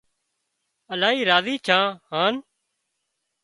[1.01, 2.35] لاهي راضي ڇان هانَ